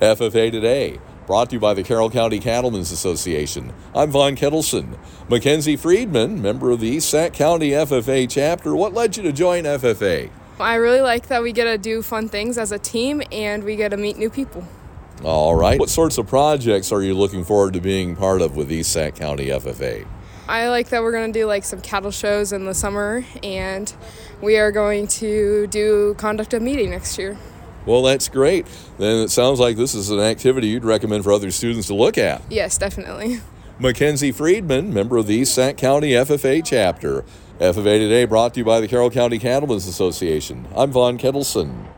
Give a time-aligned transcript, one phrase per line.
[0.00, 3.74] FFA Today, brought to you by the Carroll County Cattlemen's Association.
[3.94, 4.96] I'm Vaughn Kettleson.
[5.28, 8.74] Mackenzie Friedman, member of the East Sac County FFA chapter.
[8.74, 10.30] What led you to join FFA?
[10.58, 13.76] I really like that we get to do fun things as a team and we
[13.76, 14.66] get to meet new people.
[15.22, 15.78] All right.
[15.78, 19.16] What sorts of projects are you looking forward to being part of with East Sac
[19.16, 20.06] County FFA?
[20.48, 23.92] I like that we're going to do like some cattle shows in the summer and
[24.40, 27.36] we are going to do conduct a meeting next year.
[27.86, 28.66] Well, that's great.
[28.98, 32.18] Then it sounds like this is an activity you'd recommend for other students to look
[32.18, 32.42] at.
[32.50, 33.40] Yes, definitely.
[33.78, 37.24] Mackenzie Friedman, member of the East Sac County FFA chapter.
[37.58, 40.66] FFA Today brought to you by the Carroll County Cattlemen's Association.
[40.74, 41.89] I'm Vaughn Kettleson.